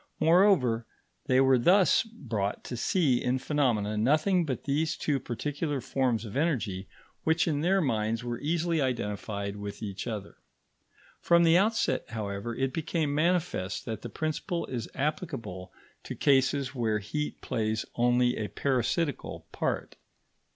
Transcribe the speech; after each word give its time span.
Moreover, 0.19 0.87
they 1.27 1.39
were 1.39 1.59
thus 1.59 2.01
brought 2.01 2.63
to 2.63 2.75
see 2.75 3.23
in 3.23 3.37
phenomena 3.37 3.99
nothing 3.99 4.45
but 4.47 4.63
these 4.63 4.97
two 4.97 5.19
particular 5.19 5.79
forms 5.79 6.25
of 6.25 6.35
energy 6.35 6.87
which 7.23 7.47
in 7.47 7.61
their 7.61 7.81
minds 7.81 8.23
were 8.23 8.39
easily 8.39 8.81
identified 8.81 9.57
with 9.57 9.83
each 9.83 10.07
other. 10.07 10.37
From 11.19 11.43
the 11.43 11.55
outset, 11.55 12.05
however, 12.09 12.55
it 12.55 12.73
became 12.73 13.13
manifest 13.13 13.85
that 13.85 14.01
the 14.01 14.09
principle 14.09 14.65
is 14.65 14.89
applicable 14.95 15.71
to 16.05 16.15
cases 16.15 16.73
where 16.73 16.97
heat 16.97 17.39
plays 17.41 17.85
only 17.93 18.37
a 18.37 18.47
parasitical 18.47 19.45
part. 19.51 19.97